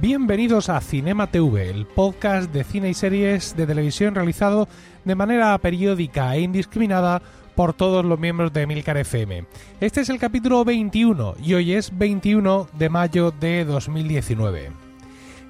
[0.00, 4.68] Bienvenidos a Cinema TV, el podcast de cine y series de televisión realizado
[5.04, 7.20] de manera periódica e indiscriminada
[7.56, 9.46] por todos los miembros de Milcar FM.
[9.80, 14.70] Este es el capítulo 21 y hoy es 21 de mayo de 2019.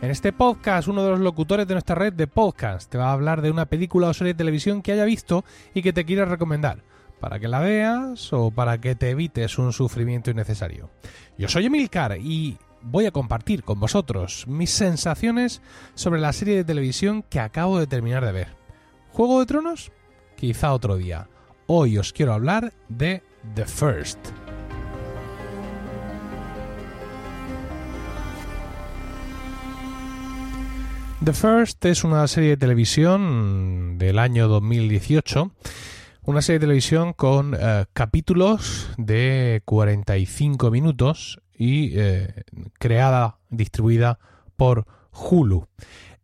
[0.00, 3.12] En este podcast, uno de los locutores de nuestra red de podcast te va a
[3.12, 6.24] hablar de una película o serie de televisión que haya visto y que te quiera
[6.24, 6.84] recomendar,
[7.20, 10.88] para que la veas o para que te evites un sufrimiento innecesario.
[11.36, 15.62] Yo soy Emilcar y voy a compartir con vosotros mis sensaciones
[15.94, 18.56] sobre la serie de televisión que acabo de terminar de ver.
[19.10, 19.92] ¿Juego de Tronos?
[20.36, 21.28] Quizá otro día.
[21.66, 23.22] Hoy os quiero hablar de
[23.54, 24.18] The First.
[31.24, 35.52] The First es una serie de televisión del año 2018
[36.28, 42.44] una serie de televisión con eh, capítulos de 45 minutos y eh,
[42.78, 44.18] creada, distribuida
[44.56, 45.66] por Hulu.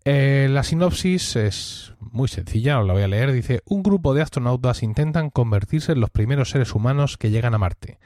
[0.04, 3.32] Eh, la sinopsis es muy sencilla, os la voy a leer.
[3.32, 7.58] Dice, un grupo de astronautas intentan convertirse en los primeros seres humanos que llegan a
[7.58, 7.98] Marte.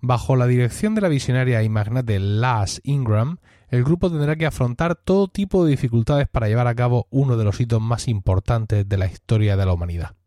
[0.00, 4.94] Bajo la dirección de la visionaria y magnate Laz Ingram, el grupo tendrá que afrontar
[4.94, 8.96] todo tipo de dificultades para llevar a cabo uno de los hitos más importantes de
[8.96, 10.17] la historia de la humanidad.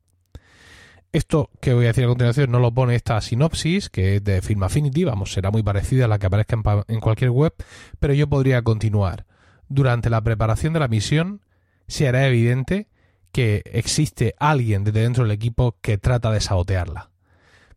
[1.11, 4.41] Esto que voy a decir a continuación no lo pone esta sinopsis, que es de
[4.41, 6.57] Film Affinity, vamos, será muy parecida a la que aparezca
[6.87, 7.53] en, cualquier web,
[7.99, 9.25] pero yo podría continuar.
[9.67, 11.41] Durante la preparación de la misión,
[11.87, 12.87] se hará evidente
[13.33, 17.09] que existe alguien desde dentro del equipo que trata de sabotearla.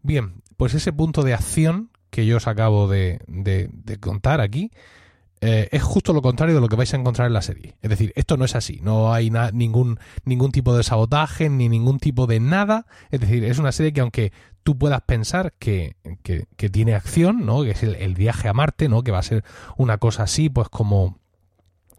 [0.03, 3.19] Bien, pues ese punto de acción que yo os acabo de
[4.01, 4.71] contar aquí
[5.47, 7.77] eh, es justo lo contrario de lo que vais a encontrar en la serie.
[7.83, 11.99] Es decir, esto no es así, no hay ningún, ningún tipo de sabotaje ni ningún
[11.99, 12.87] tipo de nada.
[13.11, 14.33] Es decir, es una serie que aunque
[14.63, 17.63] tú puedas pensar que, que, tiene acción, ¿no?
[17.63, 19.03] que es el, viaje a Marte, ¿no?
[19.03, 19.45] que va a ser
[19.77, 21.19] una cosa así, pues como,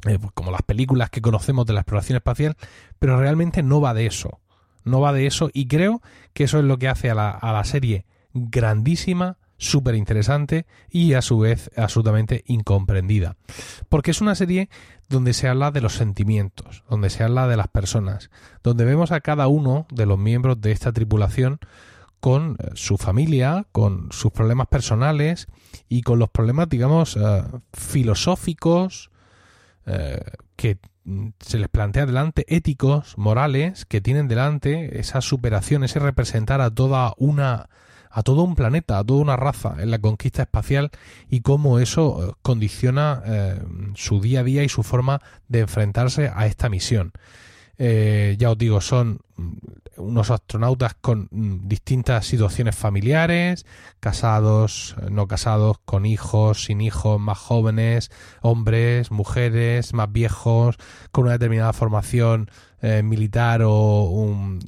[0.07, 2.57] eh, pues como las películas que conocemos de la exploración espacial,
[2.97, 4.39] pero realmente no va de eso.
[4.85, 6.01] No va de eso y creo
[6.33, 11.14] que eso es lo que hace a la, a la serie grandísima, súper interesante y
[11.14, 13.38] a su vez absolutamente incomprendida.
[13.90, 14.70] Porque es una serie
[15.10, 18.30] donde se habla de los sentimientos, donde se habla de las personas,
[18.64, 21.60] donde vemos a cada uno de los miembros de esta tripulación
[22.20, 25.48] con eh, su familia, con sus problemas personales
[25.88, 27.44] y con los problemas, digamos, eh,
[27.74, 29.12] filosóficos
[29.86, 30.20] eh,
[30.56, 30.80] que
[31.40, 37.14] se les plantea delante, éticos, morales, que tienen delante esa superación, ese representar a toda
[37.18, 37.70] una
[38.16, 40.90] a todo un planeta, a toda una raza en la conquista espacial
[41.30, 43.62] y cómo eso eh, condiciona eh,
[43.96, 47.12] su día a día y su forma de enfrentarse a esta misión.
[47.78, 49.52] Eh, ya os digo, son mm,
[49.98, 53.66] unos astronautas con mm, distintas situaciones familiares,
[54.00, 58.12] casados, no casados, con hijos, sin hijos, más jóvenes,
[58.42, 60.78] hombres, mujeres, más viejos,
[61.12, 62.50] con una determinada formación
[62.88, 64.06] eh, militar o,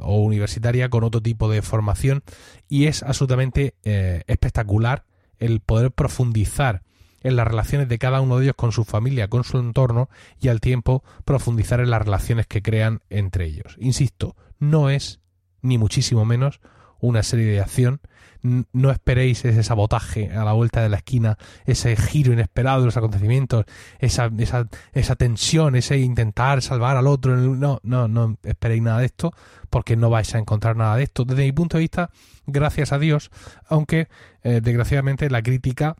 [0.01, 2.23] universitaria con otro tipo de formación
[2.67, 5.05] y es absolutamente eh, espectacular
[5.37, 6.81] el poder profundizar
[7.21, 10.09] en las relaciones de cada uno de ellos con su familia, con su entorno
[10.41, 13.75] y al tiempo profundizar en las relaciones que crean entre ellos.
[13.77, 15.19] Insisto, no es
[15.61, 16.59] ni muchísimo menos
[16.99, 18.01] una serie de acción
[18.41, 22.97] no esperéis ese sabotaje a la vuelta de la esquina, ese giro inesperado de los
[22.97, 23.65] acontecimientos,
[23.99, 27.35] esa, esa, esa tensión, ese intentar salvar al otro.
[27.35, 29.33] No, no, no esperéis nada de esto,
[29.69, 31.25] porque no vais a encontrar nada de esto.
[31.25, 32.09] Desde mi punto de vista,
[32.45, 33.31] gracias a Dios,
[33.67, 34.07] aunque
[34.43, 35.95] eh, desgraciadamente la crítica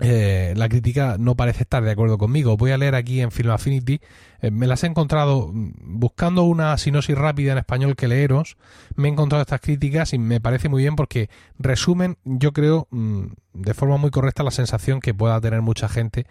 [0.00, 2.56] eh, la crítica no parece estar de acuerdo conmigo.
[2.56, 4.00] Voy a leer aquí en Film Affinity.
[4.40, 8.56] Eh, me las he encontrado mm, buscando una sinosis rápida en español que leeros.
[8.96, 13.24] Me he encontrado estas críticas y me parece muy bien porque resumen, yo creo, mm,
[13.52, 16.26] de forma muy correcta la sensación que pueda tener mucha gente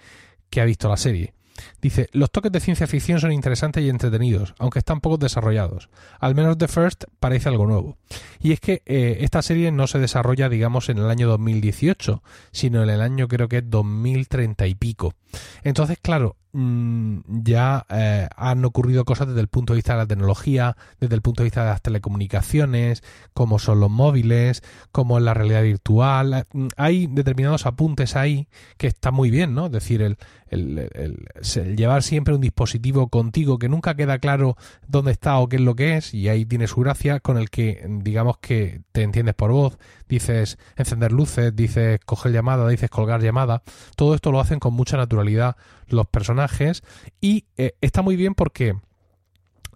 [0.50, 1.34] que ha visto la serie.
[1.82, 5.90] Dice, los toques de ciencia ficción son interesantes y entretenidos, aunque están poco desarrollados.
[6.20, 7.98] Al menos The First parece algo nuevo.
[8.40, 12.84] Y es que eh, esta serie no se desarrolla, digamos, en el año 2018, sino
[12.84, 15.14] en el año creo que es 2030 y pico.
[15.64, 20.08] Entonces, claro, mm, ya eh, han ocurrido cosas desde el punto de vista de la
[20.08, 23.04] tecnología, desde el punto de vista de las telecomunicaciones,
[23.34, 26.46] como son los móviles, como es la realidad virtual.
[26.54, 28.48] Mm, hay determinados apuntes ahí
[28.78, 29.68] que está muy bien, ¿no?
[29.68, 30.18] Es decir, el,
[31.76, 34.58] llevar siempre un dispositivo contigo que nunca queda claro
[34.88, 37.50] dónde está o qué es lo que es, y ahí tiene su gracia, con el
[37.50, 39.78] que digamos que te entiendes por voz,
[40.10, 43.64] dices encender luces, dices coger llamada, dices colgar llamada,
[43.96, 45.56] todo esto lo hacen con mucha naturalidad
[45.88, 46.84] los personajes
[47.22, 48.76] y eh, está muy bien porque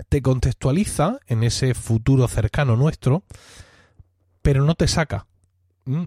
[0.09, 3.23] te contextualiza en ese futuro cercano nuestro,
[4.41, 5.27] pero no te saca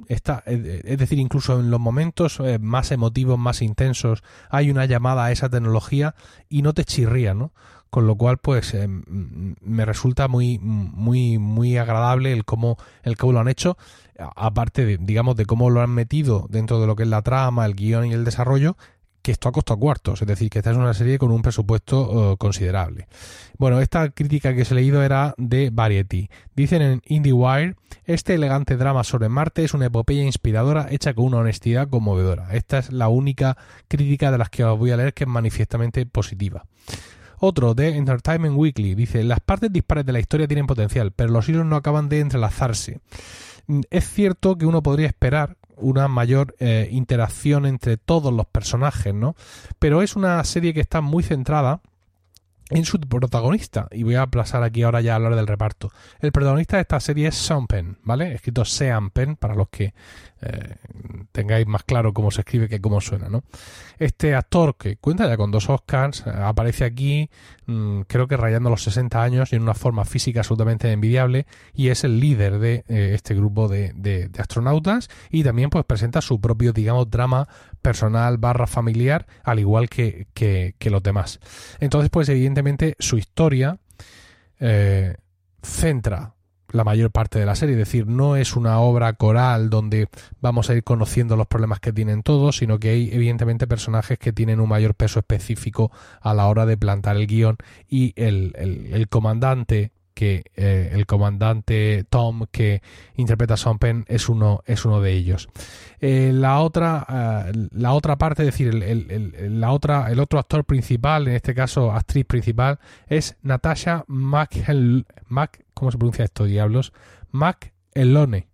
[0.08, 5.26] está, es decir, incluso en los momentos eh, más emotivos, más intensos, hay una llamada
[5.26, 6.14] a esa tecnología
[6.48, 7.52] y no te chirría, ¿no?
[7.90, 13.32] Con lo cual, pues, eh, me resulta muy, muy, muy agradable el cómo, el cómo
[13.32, 13.76] lo han hecho,
[14.18, 17.64] aparte, de, digamos, de cómo lo han metido dentro de lo que es la trama,
[17.64, 18.76] el guion y el desarrollo,
[19.26, 22.34] que esto ha costado cuartos, es decir, que esta es una serie con un presupuesto
[22.34, 23.08] eh, considerable.
[23.58, 26.30] Bueno, esta crítica que os he leído era de Variety.
[26.54, 27.74] Dicen en IndieWire,
[28.04, 32.54] este elegante drama sobre Marte es una epopeya inspiradora hecha con una honestidad conmovedora.
[32.54, 33.56] Esta es la única
[33.88, 36.64] crítica de las que os voy a leer que es manifiestamente positiva.
[37.38, 41.48] Otro de Entertainment Weekly dice, las partes dispares de la historia tienen potencial, pero los
[41.48, 43.00] hilos no acaban de entrelazarse.
[43.66, 49.14] Mm, es cierto que uno podría esperar una mayor eh, interacción entre todos los personajes,
[49.14, 49.36] ¿no?
[49.78, 51.80] Pero es una serie que está muy centrada
[52.70, 53.88] en su protagonista.
[53.92, 55.90] Y voy a pasar aquí ahora ya a hablar del reparto.
[56.20, 58.34] El protagonista de esta serie es Sean Penn, ¿vale?
[58.34, 59.94] Escrito Sean Penn, para los que
[60.42, 60.74] eh,
[61.32, 63.42] tengáis más claro cómo se escribe que cómo suena, ¿no?
[63.98, 67.30] Este actor que cuenta ya con dos Oscars, eh, aparece aquí,
[67.66, 71.88] mm, creo que rayando los 60 años y en una forma física absolutamente envidiable, y
[71.88, 76.38] es el líder de eh, este grupo de, de, astronautas, y también pues presenta su
[76.40, 77.48] propio, digamos, drama
[77.86, 81.38] personal barra familiar, al igual que, que, los demás.
[81.78, 83.78] Entonces, pues evidentemente su historia
[85.62, 86.36] centra
[86.72, 90.08] la mayor parte de la serie, es decir, no es una obra coral donde
[90.40, 94.32] vamos a ir conociendo los problemas que tienen todos, sino que hay evidentemente personajes que
[94.32, 95.90] tienen un mayor peso específico
[96.20, 97.56] a la hora de plantar el guion
[97.88, 102.82] y el, el, comandante que eh, el comandante Tom que
[103.14, 105.48] interpreta a Sean Penn es uno es uno de ellos
[106.00, 107.06] eh, la otra
[107.46, 111.54] eh, la otra parte es decir el, la otra el otro actor principal en este
[111.54, 116.94] caso actriz principal es Natasha McHel Mac ¿Cómo se pronuncia esto, diablos?
[117.32, 118.48] Mac Elone.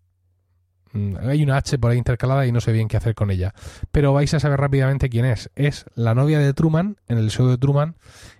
[0.92, 3.54] Mm, hay una H por ahí intercalada y no sé bien qué hacer con ella.
[3.90, 5.50] Pero vais a saber rápidamente quién es.
[5.56, 7.96] Es la novia de Truman en el show de Truman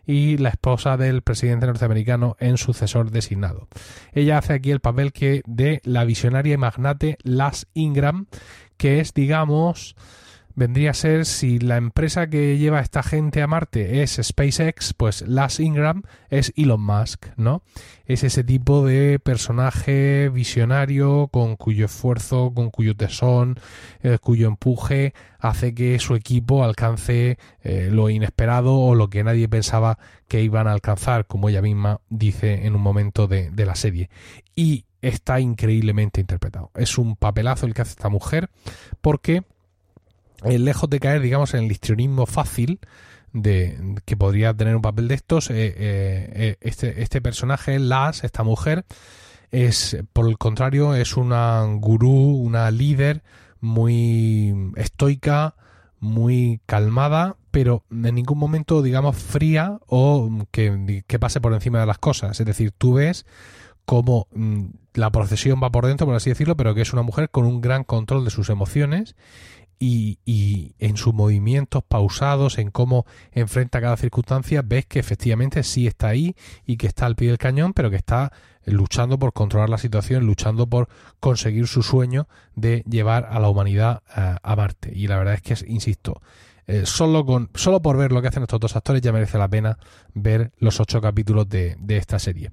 [0.07, 3.69] y la esposa del presidente norteamericano en sucesor designado.
[4.13, 8.27] Ella hace aquí el papel que de la visionaria y magnate Las Ingram,
[8.77, 9.97] que es, digamos,
[10.55, 14.95] vendría a ser si la empresa que lleva a esta gente a Marte es SpaceX,
[14.95, 17.63] pues Las Ingram es Elon Musk, ¿no?
[18.07, 23.59] Es ese tipo de personaje visionario con cuyo esfuerzo, con cuyo tesón,
[24.03, 29.49] eh, cuyo empuje hace que su equipo alcance eh, lo inesperado o lo que nadie
[29.49, 33.75] pensaba que iban a alcanzar, como ella misma dice en un momento de, de la
[33.75, 34.11] serie.
[34.55, 36.71] Y está increíblemente interpretado.
[36.75, 38.51] Es un papelazo el que hace esta mujer
[39.01, 39.43] porque
[40.45, 42.81] eh, lejos de caer, digamos, en el histrionismo fácil
[43.33, 48.43] de que podría tener un papel de estos, eh, eh, este, este personaje, Las, esta
[48.43, 48.85] mujer,
[49.51, 53.23] es, por el contrario, es una gurú, una líder
[53.61, 55.55] muy estoica,
[55.99, 61.87] muy calmada, pero en ningún momento, digamos, fría o que, que pase por encima de
[61.87, 62.41] las cosas.
[62.41, 63.25] Es decir, tú ves
[63.85, 64.65] cómo mm,
[64.95, 67.61] la procesión va por dentro, por así decirlo, pero que es una mujer con un
[67.61, 69.17] gran control de sus emociones
[69.85, 76.09] y, en sus movimientos pausados, en cómo enfrenta cada circunstancia, ves que efectivamente sí está
[76.09, 78.33] ahí y que está al pie del cañón, pero que está
[78.65, 84.03] luchando por controlar la situación, luchando por conseguir su sueño de llevar a la humanidad
[84.09, 84.93] a, Marte.
[84.95, 86.23] Y la verdad es que, insisto,
[86.69, 89.49] eh, solo, con, solo por ver lo que hacen estos dos actores ya merece la
[89.49, 89.79] pena
[90.15, 92.53] ver los ocho capítulos de, esta serie.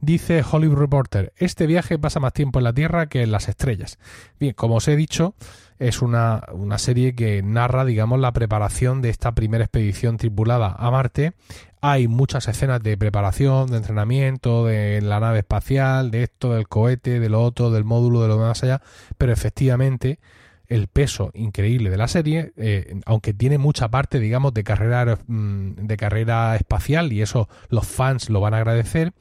[0.00, 4.00] Dice Hollywood Reporter, este viaje pasa más tiempo en la Tierra que en las estrellas.
[4.40, 5.36] Bien, como os he dicho,
[5.78, 10.90] es una, una serie que narra, digamos, la preparación de esta primera expedición tripulada a
[10.90, 11.32] Marte.
[11.80, 17.20] Hay muchas escenas de preparación, de entrenamiento, de la nave espacial, de esto, del cohete,
[17.20, 18.80] de lo otro, del módulo, de lo más allá,
[19.18, 20.18] pero efectivamente
[20.66, 25.86] el peso increíble de la serie, eh, aunque tiene mucha parte, digamos, de carrera, mm,
[25.86, 29.12] de carrera espacial, y eso los fans lo van a agradecer,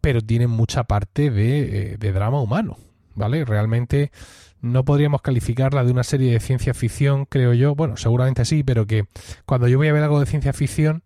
[0.00, 2.76] pero tiene mucha parte de, eh, de drama humano,
[3.14, 3.44] ¿vale?
[3.44, 4.10] Realmente
[4.64, 7.74] no podríamos calificarla de una serie de ciencia ficción, creo yo.
[7.74, 9.06] Bueno, seguramente sí, pero que
[9.44, 11.02] cuando yo voy a ver algo de ciencia ficción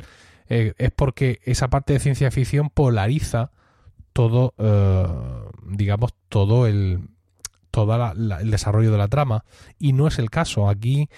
[0.48, 3.50] eh, es porque esa parte de ciencia ficción polariza
[4.12, 5.06] todo, eh,
[5.70, 7.08] digamos, todo el,
[7.70, 9.44] todo el desarrollo de la trama.
[9.78, 10.68] Y no es el caso.
[10.68, 11.08] Aquí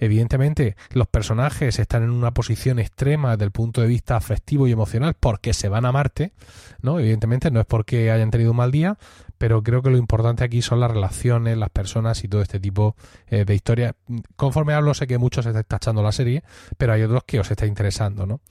[0.00, 4.72] Evidentemente, los personajes están en una posición extrema desde el punto de vista afectivo y
[4.72, 6.32] emocional porque se van a Marte,
[6.80, 6.98] ¿no?
[6.98, 8.96] Evidentemente no es porque hayan tenido un mal día,
[9.40, 12.94] pero creo que lo importante aquí son las relaciones, las personas y todo este tipo
[13.26, 13.94] eh, de historias.
[14.36, 16.44] Conforme hablo, sé que muchos estáis tachando la serie,
[16.76, 18.42] pero hay otros que os está interesando, ¿no?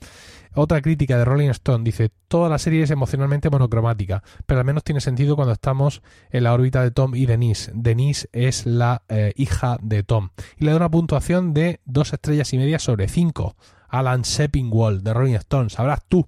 [0.52, 4.82] Otra crítica de Rolling Stone dice, toda la serie es emocionalmente monocromática, pero al menos
[4.82, 7.70] tiene sentido cuando estamos en la órbita de Tom y Denise.
[7.72, 10.30] Denise es la eh, hija de Tom.
[10.58, 13.54] Y le da una puntuación de dos estrellas y media sobre cinco.
[13.90, 16.26] Alan Seppingwall de Rolling Stone, sabrás tú.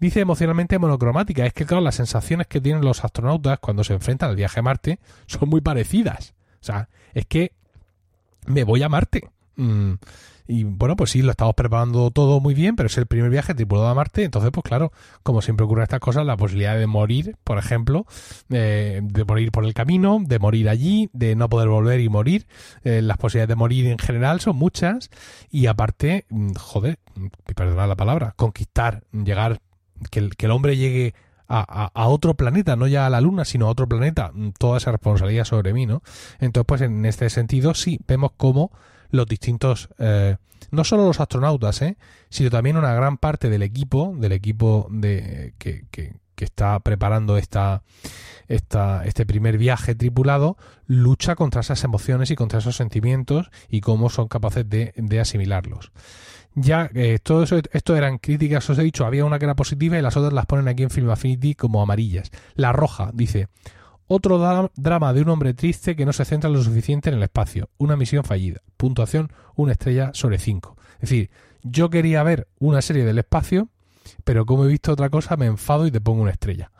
[0.00, 4.30] Dice emocionalmente monocromática, es que claro, las sensaciones que tienen los astronautas cuando se enfrentan
[4.30, 6.34] al viaje a Marte son muy parecidas.
[6.60, 7.52] O sea, es que
[8.46, 9.30] me voy a Marte.
[9.56, 9.94] Mm,
[10.46, 13.54] y bueno, pues sí, lo estamos preparando todo muy bien, pero es el primer viaje
[13.54, 14.24] tripulado a Marte.
[14.24, 18.06] Entonces, pues claro, como siempre ocurren estas cosas, la posibilidad de morir, por ejemplo,
[18.48, 22.46] de morir por el camino, de morir allí, de no poder volver y morir,
[22.82, 25.10] eh, las posibilidades de morir en general son muchas.
[25.50, 26.98] Y aparte, mm, joder,
[27.54, 29.60] perdonad la palabra, conquistar, llegar,
[30.10, 31.14] que el, que el hombre llegue
[31.48, 34.76] a, a, otro planeta, no ya a la Luna, sino a otro planeta, mm, toda
[34.76, 36.02] esa responsabilidad sobre mí, ¿no?
[36.38, 38.72] Entonces, pues en este sentido, sí, vemos cómo
[39.14, 40.36] los distintos, eh,
[40.70, 41.96] no solo los astronautas, eh,
[42.30, 47.82] sino también una gran parte del equipo, del equipo de, que, que, está preparando esta,
[48.48, 54.10] esta, este primer viaje tripulado, lucha contra esas emociones y contra esos sentimientos y cómo
[54.10, 55.90] son capaces de, de asimilarlos.
[56.54, 59.98] Ya, eh, todo eso, esto eran críticas, os he dicho, había una que era positiva
[59.98, 62.30] y las otras las ponen aquí en Film Affinity como amarillas.
[62.54, 63.48] La roja dice,
[64.06, 67.70] otro drama de un hombre triste que no se centra lo suficiente en el espacio.
[67.78, 68.60] Una misión fallida.
[68.76, 70.76] Puntuación, una estrella sobre cinco.
[70.94, 71.30] Es decir,
[71.62, 73.68] yo quería ver una serie del espacio,
[74.24, 76.70] pero como he visto otra cosa, me enfado y te pongo una estrella.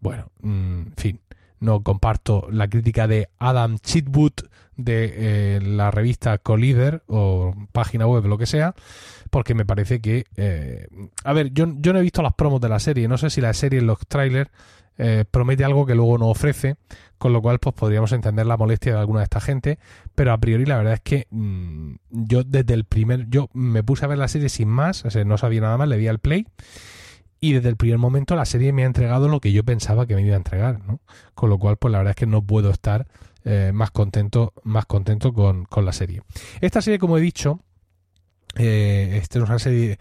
[0.00, 1.20] Bueno, mm, en fin,
[1.60, 4.32] no comparto la crítica de Adam Chitwood
[4.76, 5.12] de
[5.56, 8.74] eh, la revista Collider o página web, lo que sea,
[9.30, 10.24] porque me parece que...
[10.36, 10.86] Eh,
[11.24, 13.40] a ver, yo, yo no he visto las promos de la serie, no sé si
[13.40, 14.50] la serie en los trailers
[14.98, 16.76] eh, promete algo que luego no ofrece,
[17.18, 19.78] con lo cual pues podríamos entender la molestia de alguna de esta gente,
[20.14, 24.04] pero a priori la verdad es que mm, yo desde el primer, yo me puse
[24.04, 26.46] a ver la serie sin más, no sabía nada más, le di al play
[27.40, 30.14] y desde el primer momento la serie me ha entregado lo que yo pensaba que
[30.14, 31.00] me iba a entregar, ¿no?
[31.34, 33.08] Con lo cual pues la verdad es que no puedo estar
[33.44, 36.22] eh, más contento, más contento con, con, la serie.
[36.60, 37.60] Esta serie, como he dicho,
[38.56, 39.98] eh, esta es una serie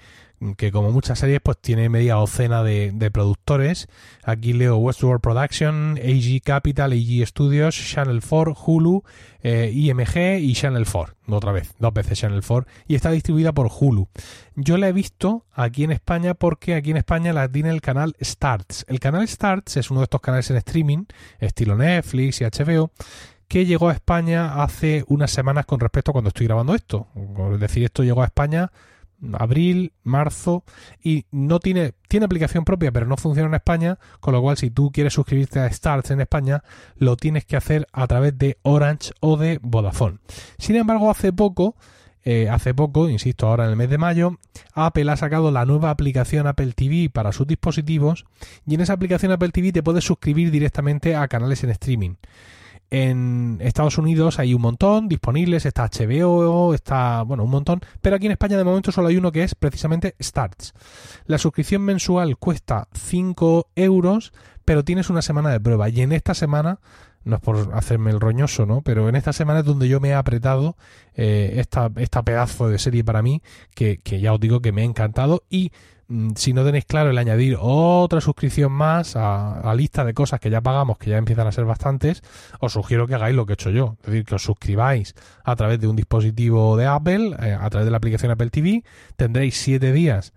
[0.57, 3.87] que como muchas series pues tiene media docena de, productores.
[4.23, 9.03] Aquí leo Westworld Production, AG Capital, AG Studios, Channel 4, Hulu,
[9.43, 11.15] eh, IMG y Channel 4.
[11.27, 12.71] Otra vez, dos veces Channel 4.
[12.87, 14.07] Y está distribuida por Hulu.
[14.55, 18.15] Yo la he visto aquí en España porque aquí en España la tiene el canal
[18.21, 18.85] Starts.
[18.87, 21.05] El canal Starts es uno de estos canales en streaming,
[21.39, 22.91] estilo Netflix y HBO,
[23.47, 27.07] que llegó a España hace unas semanas con respecto a cuando estoy grabando esto.
[27.53, 28.71] Es decir, esto llegó a España
[29.37, 30.63] abril, marzo
[31.01, 34.69] y no tiene tiene aplicación propia pero no funciona en España, con lo cual si
[34.69, 36.63] tú quieres suscribirte a Starts en España
[36.97, 40.17] lo tienes que hacer a través de Orange o de Vodafone.
[40.57, 41.75] Sin embargo, hace poco
[42.23, 44.37] eh, hace poco, insisto, ahora en el mes de mayo,
[44.73, 48.25] Apple ha sacado la nueva aplicación Apple TV para sus dispositivos
[48.67, 52.15] y en esa aplicación Apple TV te puedes suscribir directamente a canales en streaming.
[52.91, 58.25] En Estados Unidos hay un montón disponibles, está HBO, está, bueno, un montón, pero aquí
[58.25, 60.73] en España de momento solo hay uno que es precisamente Starts.
[61.25, 64.33] La suscripción mensual cuesta 5 euros,
[64.65, 66.81] pero tienes una semana de prueba y en esta semana,
[67.23, 68.81] no es por hacerme el roñoso, ¿no?
[68.81, 70.75] Pero en esta semana es donde yo me he apretado
[71.15, 73.41] eh, esta, esta pedazo de serie para mí,
[73.73, 75.71] que, que ya os digo que me ha encantado y
[76.35, 80.49] si no tenéis claro el añadir otra suscripción más a la lista de cosas que
[80.49, 82.23] ya pagamos, que ya empiezan a ser bastantes,
[82.59, 83.97] os sugiero que hagáis lo que he hecho yo.
[84.01, 87.85] Es decir, que os suscribáis a través de un dispositivo de Apple, eh, a través
[87.85, 88.83] de la aplicación Apple TV.
[89.15, 90.33] Tendréis siete días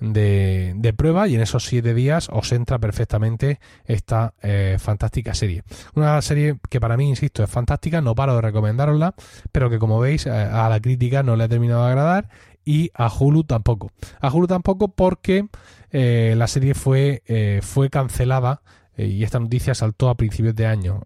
[0.00, 5.62] de, prueba y en esos siete días os entra perfectamente esta eh, fantástica serie.
[5.94, 9.14] Una serie que para mí, insisto, es fantástica, no paro de recomendarosla,
[9.52, 12.28] pero que como veis eh, a la crítica no le ha terminado de agradar
[12.64, 13.90] y a Hulu tampoco.
[14.20, 15.48] A Hulu tampoco porque
[15.90, 18.62] eh, la serie fue, eh, fue cancelada
[18.96, 21.02] eh, y esta noticia saltó a principios de año.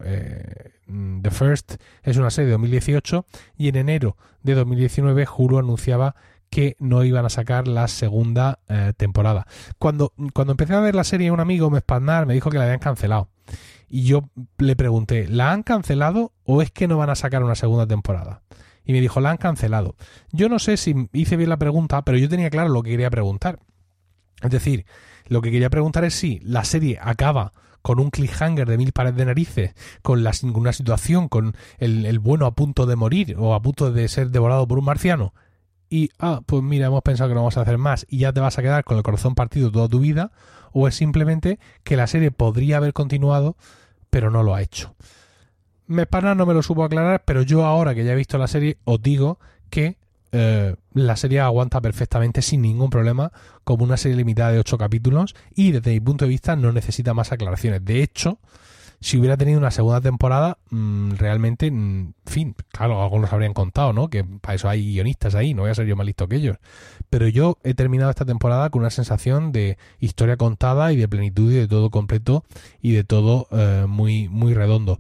[1.23, 6.15] The First es una serie de 2018 y en enero de 2019 Hulu anunciaba
[6.49, 8.61] que no iban a sacar la segunda
[8.97, 9.47] temporada.
[9.79, 12.65] Cuando, cuando empecé a ver la serie un amigo me espandar me dijo que la
[12.65, 13.29] habían cancelado.
[13.91, 17.55] Y yo le pregunté, ¿la han cancelado o es que no van a sacar una
[17.55, 18.43] segunda temporada?
[18.89, 19.95] Y me dijo, la han cancelado.
[20.33, 23.11] Yo no sé si hice bien la pregunta, pero yo tenía claro lo que quería
[23.11, 23.61] preguntar.
[24.43, 24.87] Es decir,
[25.27, 27.53] lo que quería preguntar es si la serie acaba
[27.83, 32.19] con un cliffhanger de mil pares de narices, con la, una situación, con el, el
[32.19, 35.35] bueno a punto de morir o a punto de ser devorado por un marciano,
[35.91, 38.41] y, ah, pues mira, hemos pensado que no vamos a hacer más y ya te
[38.41, 40.33] vas a quedar con el corazón partido toda tu vida,
[40.73, 43.57] o es simplemente que la serie podría haber continuado,
[44.11, 44.95] pero no lo ha hecho.
[45.89, 48.79] Mespana no me lo supo aclarar, pero yo ahora que ya he visto la serie,
[48.85, 49.39] os digo
[49.71, 49.97] que
[50.33, 53.33] eh, la serie aguanta perfectamente sin ningún problema
[53.65, 57.15] como una serie limitada de 8 capítulos y desde mi punto de vista no necesita
[57.15, 57.85] más aclaraciones.
[57.85, 58.39] De hecho,
[59.01, 64.09] si hubiera tenido una segunda temporada, mm, realmente, mm, fin, claro, algunos habrían contado, ¿no?
[64.09, 66.59] Que para eso hay guionistas ahí, no voy a ser yo más listo que ellos.
[67.09, 71.53] Pero yo he terminado esta temporada con una sensación de historia contada y de plenitud
[71.53, 72.45] y de todo completo
[72.83, 74.99] y de todo eh, muy, muy redondo.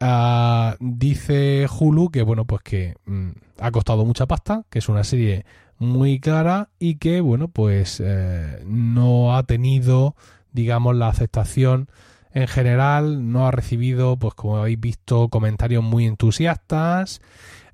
[0.00, 5.04] Ah, dice Hulu que, bueno, pues que mm, ha costado mucha pasta, que es una
[5.04, 5.44] serie
[5.78, 10.14] muy clara y que, bueno, pues eh, no ha tenido,
[10.52, 11.88] digamos, la aceptación
[12.32, 17.20] en general no ha recibido, pues como habéis visto, comentarios muy entusiastas.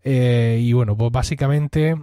[0.03, 1.97] Eh, y bueno, pues básicamente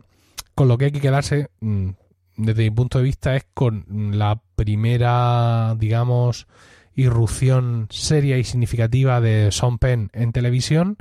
[0.56, 1.90] con lo que hay que quedarse, mm,
[2.38, 3.86] desde mi punto de vista, es con
[4.18, 6.48] la primera, digamos,
[6.96, 10.98] irrupción seria y significativa de Sean Penn en televisión,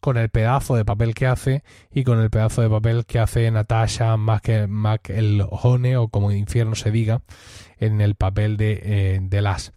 [0.00, 3.50] con el pedazo de papel que hace y con el pedazo de papel que hace
[3.50, 7.22] Natasha McElhone, o como infierno se diga,
[7.78, 9.72] en el papel de, eh, de Las.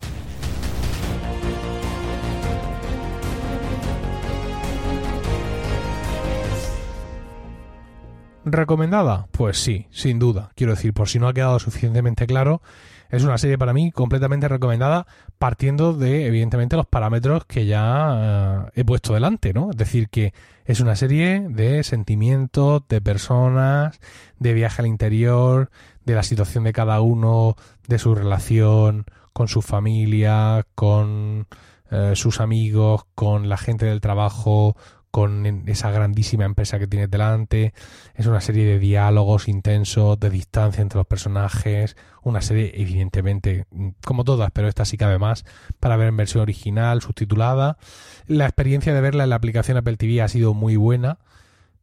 [8.49, 9.27] ¿Recomendada?
[9.31, 10.51] Pues sí, sin duda.
[10.55, 12.61] Quiero decir, por si no ha quedado suficientemente claro,
[13.09, 18.71] es una serie para mí completamente recomendada partiendo de, evidentemente, los parámetros que ya eh,
[18.75, 19.71] he puesto delante, ¿no?
[19.71, 20.33] Es decir, que
[20.65, 23.99] es una serie de sentimientos, de personas,
[24.39, 25.69] de viaje al interior,
[26.05, 27.55] de la situación de cada uno,
[27.87, 31.47] de su relación con su familia, con
[31.91, 34.75] eh, sus amigos, con la gente del trabajo,
[35.17, 37.73] con esa grandísima empresa que tiene delante.
[38.13, 41.97] Es una serie de diálogos intensos, de distancia entre los personajes.
[42.21, 43.65] Una serie, evidentemente,
[44.05, 45.43] como todas, pero esta sí cabe más,
[45.79, 47.79] para ver en versión original, subtitulada.
[48.27, 51.17] La experiencia de verla en la aplicación Apple TV ha sido muy buena.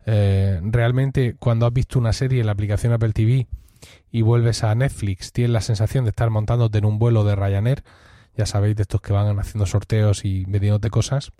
[0.07, 3.49] Eh, realmente, cuando has visto una serie en la aplicación Apple TV
[4.12, 7.83] y vuelves a Netflix, tienes la sensación de estar montándote en un vuelo de Ryanair.
[8.37, 11.33] Ya sabéis, de estos que van haciendo sorteos y vendiéndote cosas.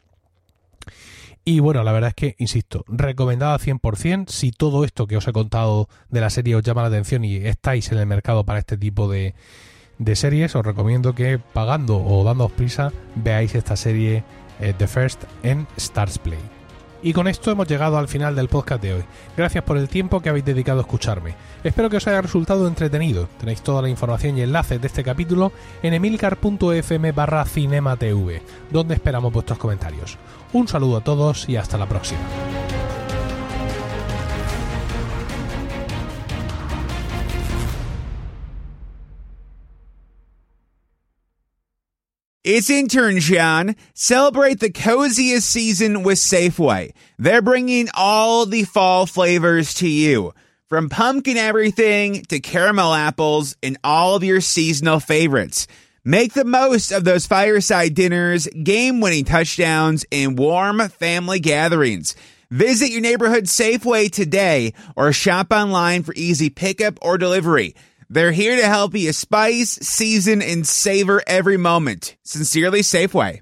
[1.46, 4.30] Y bueno, la verdad es que, insisto, recomendada 100%.
[4.30, 7.37] Si todo esto que os he contado de la serie os llama la atención y
[7.37, 9.35] estáis en el mercado para este tipo de,
[10.14, 14.24] series, os recomiendo que pagando o dándoos prisa veáis esta serie
[14.59, 16.40] eh, The First en Stars Play.
[17.02, 19.04] Y con esto hemos llegado al final del podcast de hoy.
[19.37, 21.35] Gracias por el tiempo que habéis dedicado a escucharme.
[21.62, 23.28] Espero que os haya resultado entretenido.
[23.38, 25.52] Tenéis toda la información y enlaces de este capítulo
[25.83, 30.16] en emilcar.fm barra cinematv, donde esperamos vuestros comentarios.
[30.54, 32.20] Un saludo a todos y hasta la próxima.
[42.44, 43.74] It's intern John.
[43.94, 46.92] Celebrate the coziest season with Safeway.
[47.18, 50.34] They're bringing all the fall flavors to you.
[50.68, 55.66] From pumpkin everything to caramel apples and all of your seasonal favorites.
[56.06, 62.14] Make the most of those fireside dinners, game winning touchdowns, and warm family gatherings.
[62.50, 67.74] Visit your neighborhood Safeway today or shop online for easy pickup or delivery.
[68.10, 72.16] They're here to help you spice, season, and savor every moment.
[72.22, 73.40] Sincerely, Safeway.